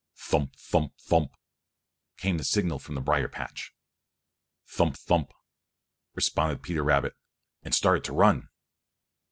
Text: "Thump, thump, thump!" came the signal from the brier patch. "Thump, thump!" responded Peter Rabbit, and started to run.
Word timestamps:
"Thump, 0.15 0.55
thump, 0.55 0.97
thump!" 0.99 1.37
came 2.17 2.39
the 2.39 2.43
signal 2.43 2.79
from 2.79 2.95
the 2.95 3.01
brier 3.01 3.27
patch. 3.27 3.71
"Thump, 4.65 4.97
thump!" 4.97 5.31
responded 6.15 6.63
Peter 6.63 6.83
Rabbit, 6.83 7.15
and 7.61 7.75
started 7.75 8.03
to 8.05 8.13
run. 8.13 8.49